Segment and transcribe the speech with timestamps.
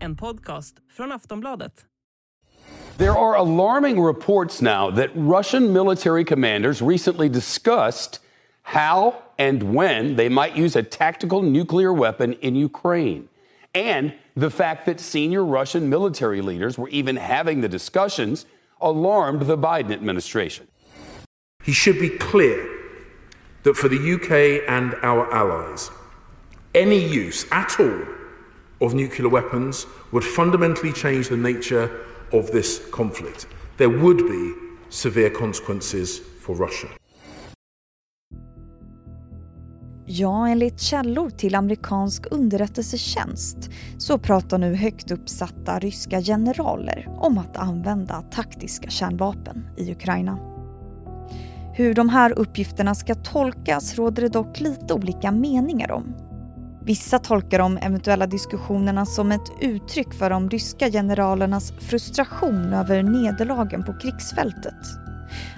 [0.00, 1.84] En podcast från Aftonbladet.
[2.96, 8.20] There are alarming reports now that Russian military commanders recently discussed
[8.62, 13.28] how and when they might use a tactical nuclear weapon in Ukraine.
[13.74, 18.46] And the fact that senior Russian military leaders were even having the discussions
[18.80, 20.66] alarmed the Biden administration.
[21.62, 22.69] He should be clear
[23.62, 25.90] that for the UK and our allies,
[26.74, 28.04] any use at all
[28.80, 31.90] of nuclear weapons would fundamentally change the nature
[32.32, 33.46] of this conflict.
[33.76, 34.54] There would be
[34.90, 36.88] severe consequences for Russia.
[40.12, 47.56] Ja, enligt källor till amerikansk underrättelsetjänst så pratar nu högt uppsatta ryska generaler om att
[47.56, 50.38] använda taktiska kärnvapen i Ukraina.
[51.72, 56.14] Hur de här uppgifterna ska tolkas råder det dock lite olika meningar om.
[56.84, 63.84] Vissa tolkar de eventuella diskussionerna som ett uttryck för de ryska generalernas frustration över nederlagen
[63.84, 64.74] på krigsfältet.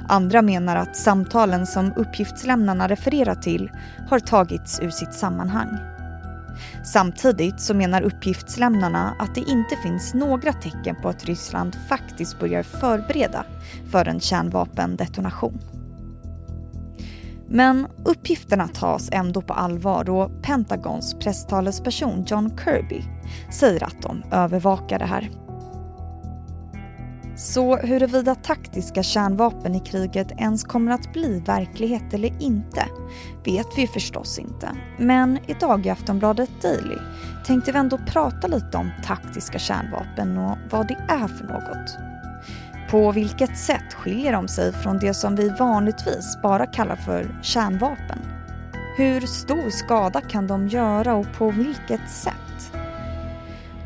[0.08, 3.70] Andra menar att samtalen som uppgiftslämnarna refererar till
[4.10, 5.78] har tagits ur sitt sammanhang.
[6.84, 12.62] Samtidigt så menar uppgiftslämnarna att det inte finns några tecken på att Ryssland faktiskt börjar
[12.62, 13.44] förbereda
[13.90, 15.60] för en kärnvapendetonation.
[17.54, 23.02] Men uppgifterna tas ändå på allvar och Pentagons presstalesperson John Kirby
[23.50, 25.30] säger att de övervakar det här.
[27.36, 32.86] Så huruvida taktiska kärnvapen i kriget ens kommer att bli verklighet eller inte
[33.44, 34.68] vet vi förstås inte.
[34.98, 36.98] Men idag i Aftonbladet Daily
[37.46, 42.12] tänkte vi ändå prata lite om taktiska kärnvapen och vad det är för något.
[42.92, 48.18] På vilket sätt skiljer de sig från det som vi vanligtvis bara kallar för kärnvapen?
[48.96, 52.72] Hur stor skada kan de göra och på vilket sätt?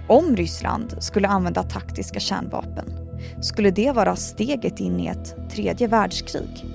[0.08, 2.84] Om Ryssland skulle använda taktiska kärnvapen,
[3.40, 6.66] skulle det vara steget in i ett tredje världskrig?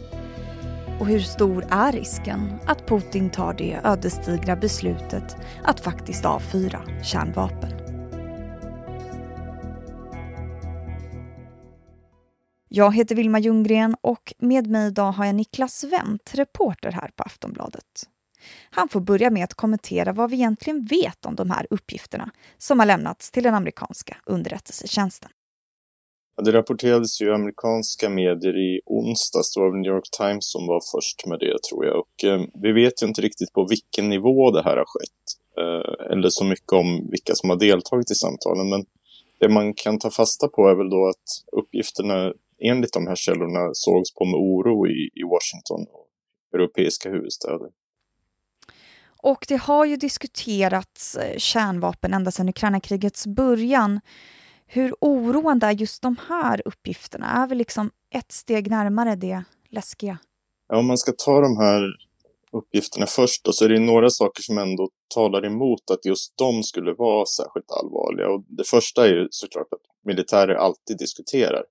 [0.99, 7.80] Och hur stor är risken att Putin tar det ödesdigra beslutet att faktiskt avfyra kärnvapen?
[12.73, 17.23] Jag heter Vilma Ljunggren och med mig idag har jag Niklas Wendt, reporter här på
[17.23, 17.85] Aftonbladet.
[18.69, 22.79] Han får börja med att kommentera vad vi egentligen vet om de här uppgifterna som
[22.79, 25.29] har lämnats till den amerikanska underrättelsetjänsten.
[26.41, 30.81] Det rapporterades ju i amerikanska medier i onsdags, det var New York Times som var
[30.95, 31.99] först med det tror jag.
[31.99, 35.25] Och eh, vi vet ju inte riktigt på vilken nivå det här har skett.
[35.57, 38.69] Eh, eller så mycket om vilka som har deltagit i samtalen.
[38.69, 38.85] Men
[39.39, 43.69] det man kan ta fasta på är väl då att uppgifterna enligt de här källorna
[43.73, 46.07] sågs på med oro i, i Washington och
[46.53, 47.69] europeiska huvudstäder.
[49.23, 53.99] Och det har ju diskuterats eh, kärnvapen ända sedan Ukraina-krigets början.
[54.65, 57.25] Hur oroande är just de här uppgifterna?
[57.25, 60.17] Är vi liksom ett steg närmare det läskiga?
[60.69, 61.81] Ja, om man ska ta de här
[62.51, 66.63] uppgifterna först då, så är det några saker som ändå talar emot att just de
[66.63, 68.29] skulle vara särskilt allvarliga.
[68.29, 71.63] Och det första är ju såklart att militärer alltid diskuterar.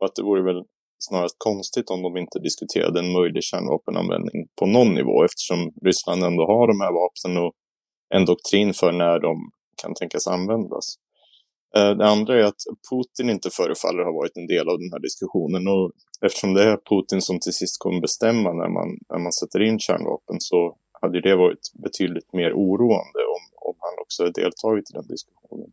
[0.00, 0.64] Och att det vore väl
[0.98, 6.46] snarast konstigt om de inte diskuterade en möjlig kärnvapenanvändning på någon nivå eftersom Ryssland ändå
[6.46, 7.52] har de här vapnen och
[8.14, 9.50] en doktrin för när de
[9.82, 10.86] kan tänkas användas.
[11.76, 15.02] Eh, det andra är att Putin inte förefaller ha varit en del av den här
[15.08, 15.92] diskussionen och
[16.26, 19.78] eftersom det är Putin som till sist kommer bestämma när man, när man sätter in
[19.78, 25.06] kärnvapen så hade det varit betydligt mer oroande om, om han också deltagit i den
[25.06, 25.72] diskussionen.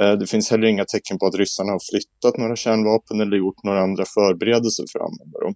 [0.00, 3.62] Eh, det finns heller inga tecken på att ryssarna har flyttat några kärnvapen eller gjort
[3.64, 5.54] några andra förberedelser för att använda dem.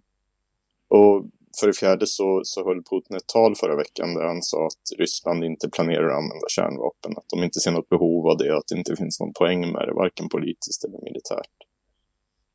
[0.88, 1.26] Och
[1.60, 4.98] för det fjärde så, så höll Putin ett tal förra veckan där han sa att
[4.98, 8.68] Ryssland inte planerar att använda kärnvapen, att de inte ser något behov av det, att
[8.68, 11.56] det inte finns någon poäng med det, varken politiskt eller militärt.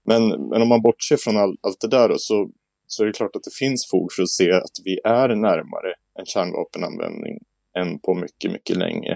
[0.06, 2.50] Men, men om man bortser från all, allt det där då, så,
[2.88, 5.94] så är det klart att det finns fog för att se att vi är närmare
[6.20, 7.38] en kärnvapenanvändning
[7.78, 9.12] än på mycket, mycket länge.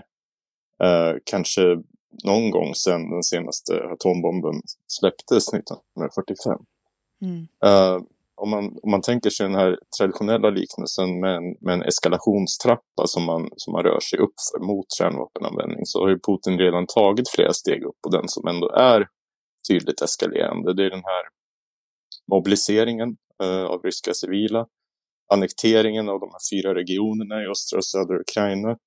[0.84, 1.62] Eh, kanske
[2.24, 6.60] någon gång sedan den senaste atombomben släpptes 1945.
[7.22, 7.48] Mm.
[7.66, 8.04] Uh,
[8.36, 13.08] om, man, om man tänker sig den här traditionella liknelsen med en, med en eskalationstrappa
[13.08, 16.88] som man, som man rör sig upp för mot kärnvapenanvändning så har ju Putin redan
[16.88, 19.08] tagit flera steg upp och den som ändå är
[19.70, 21.24] tydligt eskalerande det är den här
[22.32, 24.68] mobiliseringen uh, av ryska civila,
[25.34, 28.78] annekteringen av de här fyra regionerna i östra och södra Ukraina,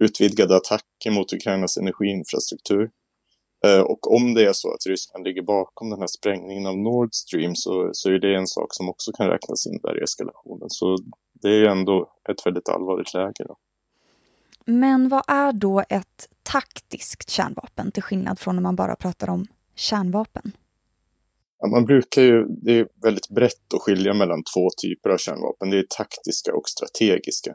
[0.00, 2.90] utvidgade attacker mot Ukrainas energiinfrastruktur.
[3.66, 7.14] Eh, och om det är så att Ryssland ligger bakom den här sprängningen av Nord
[7.14, 10.70] Stream så, så är det en sak som också kan räknas in där i eskalationen.
[10.70, 10.96] Så
[11.32, 13.44] det är ändå ett väldigt allvarligt läge.
[13.48, 13.56] Då.
[14.64, 19.46] Men vad är då ett taktiskt kärnvapen till skillnad från när man bara pratar om
[19.74, 20.52] kärnvapen?
[21.58, 25.70] Ja, man brukar ju, det är väldigt brett att skilja mellan två typer av kärnvapen.
[25.70, 27.54] Det är taktiska och strategiska.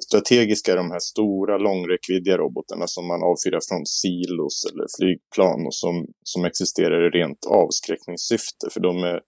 [0.00, 5.74] Strategiska är de här stora långräckviddiga robotarna som man avfyrar från silos eller flygplan och
[5.74, 8.70] som, som existerar i rent avskräckningssyfte.
[8.70, 9.20] För de är,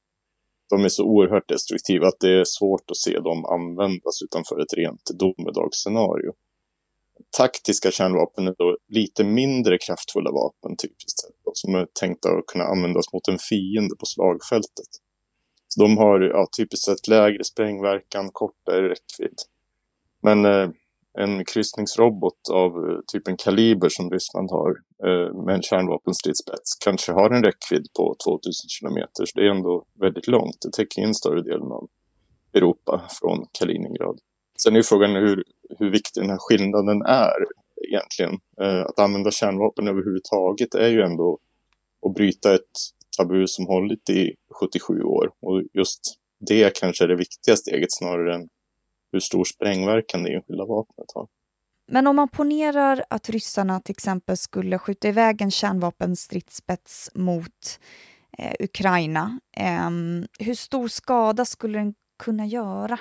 [0.70, 4.74] de är så oerhört destruktiva att det är svårt att se dem användas utanför ett
[4.76, 6.32] rent domedagsscenario.
[7.36, 11.34] Taktiska kärnvapen är då lite mindre kraftfulla vapen typiskt sett.
[11.52, 14.90] Som är tänkta att kunna användas mot en fiende på slagfältet.
[15.68, 19.38] Så de har ja, typiskt sett lägre sprängverkan, kortare räckvidd.
[20.22, 20.70] Men eh,
[21.18, 24.70] en kryssningsrobot av eh, typen Kaliber som Ryssland har
[25.06, 29.24] eh, med en kärnvapenstridsspets kanske har en räckvidd på 2000 kilometer.
[29.26, 30.56] Så det är ändå väldigt långt.
[30.60, 31.88] Det täcker in större delen av
[32.54, 34.18] Europa från Kaliningrad.
[34.62, 35.44] Sen är frågan hur,
[35.78, 37.44] hur viktig den här skillnaden är
[37.88, 38.38] egentligen.
[38.60, 41.38] Eh, att använda kärnvapen överhuvudtaget är ju ändå
[42.06, 42.78] att bryta ett
[43.16, 45.30] tabu som hållit i 77 år.
[45.40, 46.00] Och just
[46.48, 48.48] det kanske är det viktiga steget snarare än
[49.12, 51.28] hur stor sprängverkan det enskilda vapnet har.
[51.92, 57.80] Men om man ponerar att ryssarna till exempel skulle skjuta iväg en kärnvapenstridsspets mot
[58.38, 59.90] eh, Ukraina, eh,
[60.38, 62.98] hur stor skada skulle den kunna göra?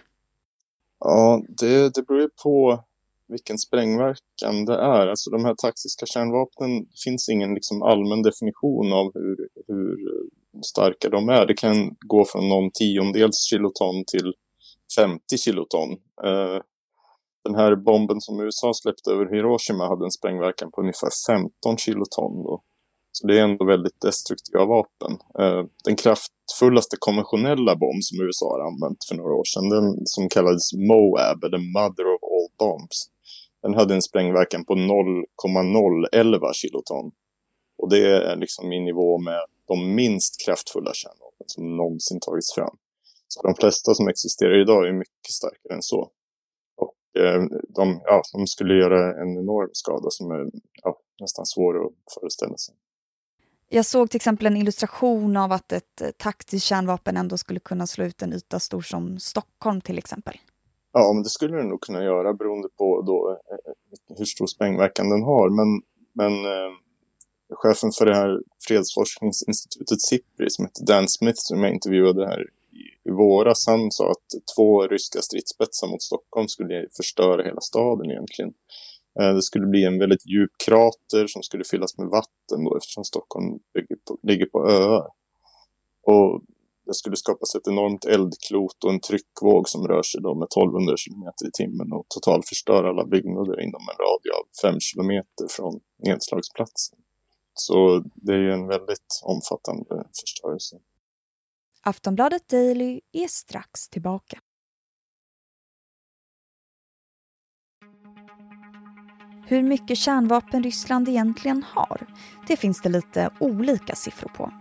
[0.99, 2.83] Ja, det, det beror ju på
[3.27, 5.07] vilken sprängverkan det är.
[5.07, 9.97] Alltså de här taktiska kärnvapnen finns ingen liksom allmän definition av hur, hur
[10.65, 11.45] starka de är.
[11.45, 14.33] Det kan gå från någon tiondels kiloton till
[14.95, 15.91] 50 kiloton.
[16.23, 16.61] Eh,
[17.43, 22.43] den här bomben som USA släppte över Hiroshima hade en sprängverkan på ungefär 15 kiloton.
[22.43, 22.63] Då.
[23.11, 25.11] Så det är ändå väldigt destruktiva vapen.
[25.39, 30.29] Eh, den kraftfullaste konventionella bomb som USA har använt för några år sedan, den som
[30.29, 33.09] kallades MOAB, eller Mother of All Bombs,
[33.61, 37.11] den hade en sprängverkan på 0,011 kiloton.
[37.77, 42.77] Och det är liksom i nivå med de minst kraftfulla kärnvapen som någonsin tagits fram.
[43.31, 46.11] Så de flesta som existerar idag är mycket starkare än så.
[46.77, 50.45] Och eh, de, ja, de skulle göra en enorm skada som är
[50.83, 52.75] ja, nästan svår att föreställa sig.
[53.69, 57.87] Jag såg till exempel en illustration av att ett eh, taktiskt kärnvapen ändå skulle kunna
[57.87, 60.37] slå ut en yta stor som Stockholm till exempel.
[60.93, 65.09] Ja, men det skulle den nog kunna göra beroende på då, eh, hur stor sprängverkan
[65.09, 65.49] den har.
[65.49, 65.81] Men,
[66.13, 66.71] men eh,
[67.53, 72.45] chefen för det här fredsforskningsinstitutet SIPRI som heter Dan Smith som jag intervjuade här
[73.09, 78.53] i, våras, han sa att två ryska stridsspetsar mot Stockholm skulle förstöra hela staden egentligen.
[79.19, 83.03] Eh, det skulle bli en väldigt djup krater som skulle fyllas med vatten då, eftersom
[83.03, 83.59] Stockholm
[84.07, 85.07] på, ligger på öar.
[86.03, 86.41] Och
[86.85, 90.95] det skulle skapas ett enormt eldklot och en tryckvåg som rör sig då med 1200
[91.03, 95.79] km i timmen och totalt förstör alla byggnader inom en radie av 5 km från
[96.05, 96.99] nedslagsplatsen.
[97.53, 100.75] Så det är ju en väldigt omfattande förstörelse.
[101.81, 104.39] Aftonbladet Daily är strax tillbaka.
[109.45, 112.07] Hur mycket kärnvapen Ryssland egentligen har,
[112.47, 114.51] det finns det lite olika siffror på.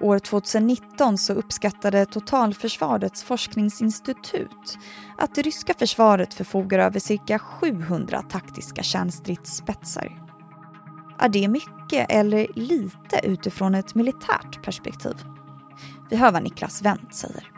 [0.00, 4.78] År 2019 så uppskattade Totalförsvarets forskningsinstitut
[5.18, 10.22] att det ryska försvaret förfogar över cirka 700 taktiska kärnstridsspetsar.
[11.18, 15.35] Är det mycket eller lite utifrån ett militärt perspektiv?
[16.10, 17.52] Vi hör vad Niklas Wendt säger.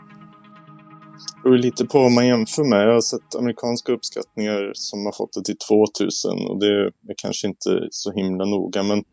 [1.35, 2.87] Det beror lite på vad man jämför med.
[2.87, 7.47] Jag har sett amerikanska uppskattningar som har fått det till 2000 och det är kanske
[7.47, 8.83] inte så himla noga.
[8.83, 9.03] Men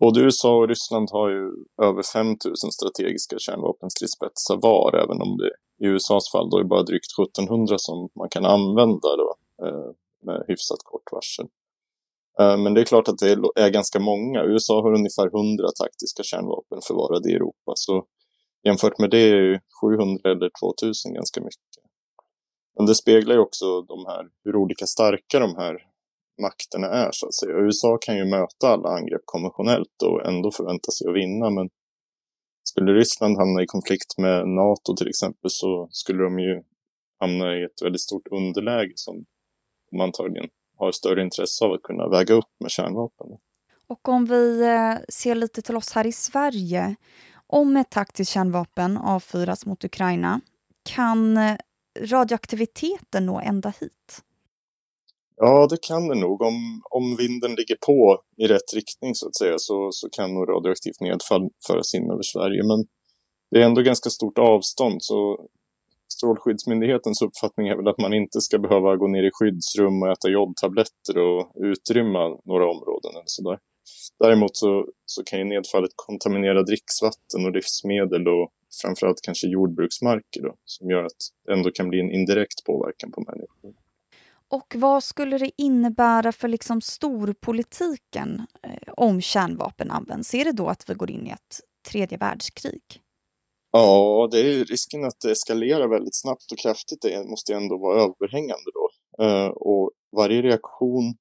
[0.00, 1.44] både USA och Ryssland har ju
[1.82, 5.50] över 5000 strategiska kärnvapenstridsspetsar var, även om det
[5.84, 9.34] i USAs fall då är bara drygt 1700 som man kan använda då,
[9.66, 9.90] eh,
[10.26, 11.46] med hyfsat kort varsel.
[12.40, 14.44] Eh, men det är klart att det är ganska många.
[14.44, 17.72] USA har ungefär 100 taktiska kärnvapen förvarade i Europa.
[17.74, 18.04] Så
[18.64, 21.70] jämfört med det är 700 eller 2000 ganska mycket.
[22.76, 25.76] Men det speglar ju också de här, hur olika starka de här
[26.42, 27.58] makterna är så att säga.
[27.58, 31.50] USA kan ju möta alla angrepp konventionellt och ändå förvänta sig att vinna.
[31.50, 31.68] Men
[32.64, 36.62] skulle Ryssland hamna i konflikt med NATO till exempel så skulle de ju
[37.20, 39.24] hamna i ett väldigt stort underläge som
[39.90, 43.26] de antagligen har större intresse av att kunna väga upp med kärnvapen.
[43.86, 46.96] Och om vi eh, ser lite till oss här i Sverige.
[47.52, 50.40] Om ett taktiskt kärnvapen avfyras mot Ukraina,
[50.82, 51.56] kan eh,
[52.00, 54.22] radioaktiviteten nå ända hit?
[55.36, 56.42] Ja, det kan det nog.
[56.42, 60.48] Om, om vinden ligger på i rätt riktning så att säga så, så kan nog
[60.48, 62.62] radioaktivt nedfall föras in över Sverige.
[62.64, 62.86] Men
[63.50, 65.48] det är ändå ganska stort avstånd så
[66.12, 70.28] Strålskyddsmyndighetens uppfattning är väl att man inte ska behöva gå ner i skyddsrum och äta
[70.28, 73.58] jodtabletter och utrymma några områden eller sådär.
[74.18, 78.50] Däremot så, så kan ju nedfallet kontaminera dricksvatten och livsmedel och
[78.82, 83.20] framförallt kanske jordbruksmarker då, som gör att det ändå kan bli en indirekt påverkan på
[83.20, 83.74] människor.
[84.48, 90.34] Och vad skulle det innebära för liksom storpolitiken eh, om kärnvapen används?
[90.34, 91.60] Är det då att vi går in i ett
[91.90, 92.82] tredje världskrig?
[93.72, 97.02] Ja, det är risken att det eskalerar väldigt snabbt och kraftigt.
[97.02, 98.90] Det måste ändå vara överhängande då.
[99.24, 101.14] Eh, och varje reaktion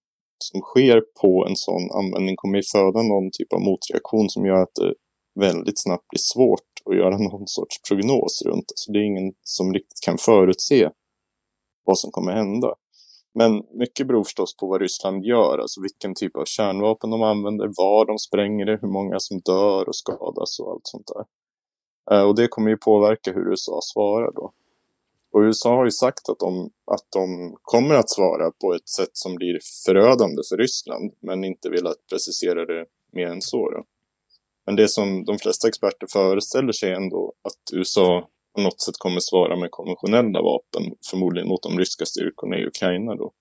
[0.44, 4.62] som sker på en sån användning kommer ju föda någon typ av motreaktion som gör
[4.64, 4.94] att det
[5.40, 8.74] väldigt snabbt blir svårt att göra någon sorts prognos runt det.
[8.76, 10.90] Så det är ingen som riktigt kan förutse
[11.84, 12.76] vad som kommer hända.
[13.34, 17.68] Men mycket beror förstås på vad Ryssland gör, alltså vilken typ av kärnvapen de använder,
[17.78, 21.26] var de spränger det, hur många som dör och skadas och allt sånt där.
[22.12, 24.52] Eh, och det kommer ju påverka hur USA svarar då.
[25.32, 29.10] Och USA har ju sagt att de, att de kommer att svara på ett sätt
[29.14, 33.70] som blir förödande för Ryssland, men inte velat precisera det mer än så.
[33.70, 33.84] Då.
[34.66, 39.20] Men det som de flesta experter föreställer sig ändå att USA på något sätt kommer
[39.20, 43.32] svara med konventionella vapen, förmodligen mot de ryska styrkorna i Ukraina då.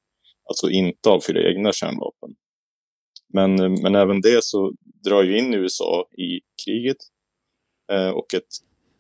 [0.49, 2.35] Alltså inte avfyra egna kärnvapen.
[3.33, 4.73] Men, men även det så
[5.05, 6.97] drar ju in USA i kriget
[7.93, 8.49] eh, och ett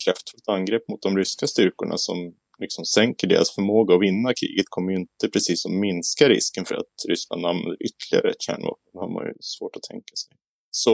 [0.04, 4.92] kraftfullt angrepp mot de ryska styrkorna som liksom sänker deras förmåga att vinna kriget kommer
[4.92, 8.90] ju inte precis att minska risken för att Ryssland använder ytterligare ett kärnvapen.
[8.92, 10.36] Det har man ju svårt att tänka sig.
[10.70, 10.90] Så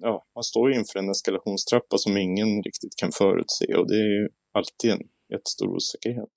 [0.00, 4.10] ja, man står ju inför en eskalationstrappa som ingen riktigt kan förutse och det är
[4.20, 6.34] ju alltid en jättestor osäkerhet.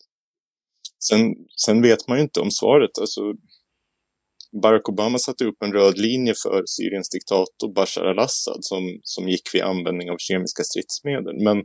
[1.04, 3.00] Sen, sen vet man ju inte om svaret.
[3.00, 3.22] Alltså,
[4.62, 9.56] Barack Obama satte upp en röd linje för Syriens diktator Bashar al-Assad som, som gick
[9.56, 11.44] vid användning av kemiska stridsmedel.
[11.44, 11.58] Men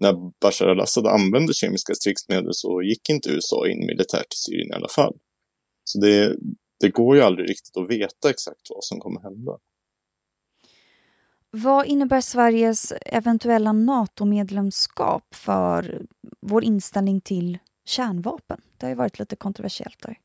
[0.00, 4.74] när Bashar al-Assad använde kemiska stridsmedel så gick inte USA in militärt i Syrien i
[4.74, 5.16] alla fall.
[5.84, 6.36] Så det,
[6.80, 9.58] det går ju aldrig riktigt att veta exakt vad som kommer hända.
[11.50, 16.02] Vad innebär Sveriges eventuella NATO-medlemskap för
[16.40, 18.60] vår inställning till kärnvapen?
[18.78, 20.18] Det har ju varit lite kontroversiellt där.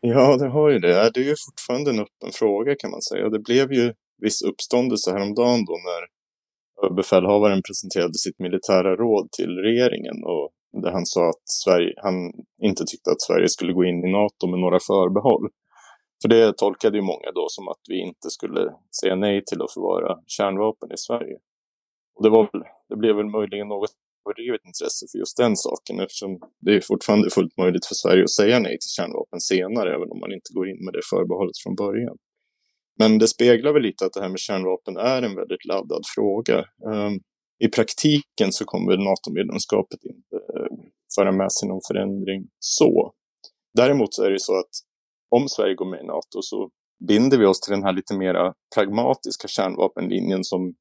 [0.00, 1.10] Ja, det har ju det.
[1.14, 3.28] Det är ju fortfarande en öppen fråga kan man säga.
[3.28, 6.06] Det blev ju viss uppståndelse häromdagen då när
[6.90, 10.50] befälhavaren presenterade sitt militära råd till regeringen och
[10.82, 12.14] där han sa att Sverige, han
[12.62, 15.48] inte tyckte att Sverige skulle gå in i NATO med några förbehåll.
[16.22, 18.60] För det tolkade ju många då som att vi inte skulle
[19.00, 21.36] säga nej till att förvara kärnvapen i Sverige.
[22.16, 23.90] Och det, var väl, det blev väl möjligen något
[24.26, 26.30] överdrivet intresse för just den saken eftersom
[26.64, 30.18] det är fortfarande fullt möjligt för Sverige att säga nej till kärnvapen senare även om
[30.20, 32.16] man inte går in med det förbehållet från början.
[32.98, 36.58] Men det speglar väl lite att det här med kärnvapen är en väldigt laddad fråga.
[36.58, 37.20] Ehm,
[37.58, 40.76] I praktiken så kommer NATO-medlemskapet inte eh,
[41.14, 43.12] föra med sig någon förändring så.
[43.74, 44.70] Däremot så är det så att
[45.30, 46.70] om Sverige går med i NATO så
[47.08, 50.74] binder vi oss till den här lite mera pragmatiska kärnvapenlinjen som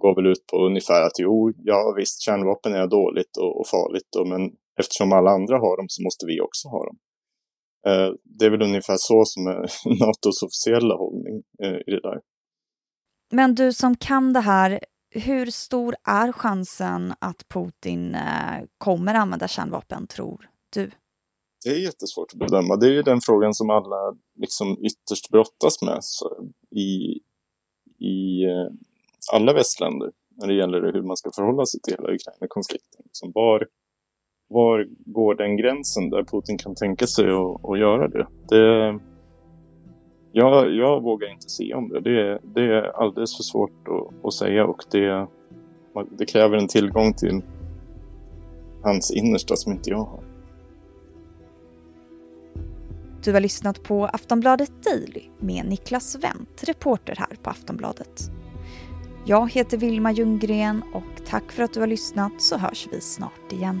[0.00, 4.16] går väl ut på ungefär att jo, ja visst, kärnvapen är dåligt och, och farligt,
[4.18, 4.42] och, men
[4.80, 6.96] eftersom alla andra har dem så måste vi också ha dem.
[7.86, 9.56] Eh, det är väl ungefär så som är
[10.06, 12.20] NATOs officiella hållning eh, i det där.
[13.32, 19.48] Men du som kan det här, hur stor är chansen att Putin eh, kommer använda
[19.48, 20.90] kärnvapen, tror du?
[21.64, 22.76] Det är jättesvårt att bedöma.
[22.76, 26.00] Det är ju den frågan som alla liksom ytterst brottas med
[26.70, 27.20] i,
[28.06, 28.44] i
[29.32, 33.02] alla västländer när det gäller hur man ska förhålla sig till hela Ukraina-konflikten.
[33.04, 33.66] Liksom var,
[34.48, 38.26] var går den gränsen där Putin kan tänka sig att, att göra det?
[38.48, 38.98] det
[40.32, 42.00] jag, jag vågar inte se om det.
[42.00, 45.26] Det, det är alldeles för svårt att, att säga och det,
[46.18, 47.42] det kräver en tillgång till
[48.82, 50.20] hans innersta som inte jag har.
[53.24, 58.30] Du har lyssnat på Aftonbladet Daily med Niklas Wendt, reporter här på Aftonbladet.
[59.26, 63.52] Jag heter Vilma Ljunggren och tack för att du har lyssnat så hörs vi snart
[63.52, 63.80] igen.